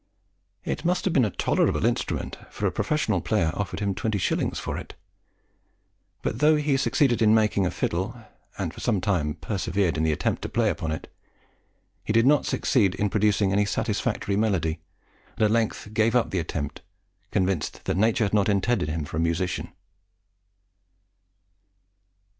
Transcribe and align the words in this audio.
It 0.65 0.83
must 0.83 1.05
have 1.05 1.13
been 1.13 1.25
a 1.25 1.29
tolerable 1.29 1.85
instrument, 1.85 2.35
for 2.49 2.65
a 2.65 2.71
professional 2.71 3.21
player 3.21 3.51
offered 3.53 3.81
him 3.81 3.93
20s. 3.93 4.57
for 4.57 4.75
it. 4.75 4.95
But 6.23 6.39
though 6.39 6.55
he 6.55 6.75
succeeded 6.75 7.21
in 7.21 7.35
making 7.35 7.67
a 7.67 7.69
fiddle, 7.69 8.19
and 8.57 8.73
for 8.73 8.79
some 8.79 8.99
time 8.99 9.35
persevered 9.35 9.97
in 9.97 10.03
the 10.03 10.11
attempt 10.11 10.41
to 10.41 10.49
play 10.49 10.71
upon 10.71 10.91
it, 10.91 11.07
he 12.03 12.11
did 12.11 12.25
not 12.25 12.47
succeed 12.47 12.95
in 12.95 13.11
producing 13.11 13.53
any 13.53 13.65
satisfactory 13.65 14.35
melody, 14.35 14.79
and 15.35 15.43
at 15.45 15.51
length 15.51 15.93
gave 15.93 16.15
up 16.15 16.31
the 16.31 16.39
attempt, 16.39 16.81
convinced 17.29 17.85
that 17.85 17.95
nature 17.95 18.23
had 18.25 18.33
not 18.33 18.49
intended 18.49 18.89
him 18.89 19.05
for 19.05 19.17
a 19.17 19.19
musician. 19.19 19.71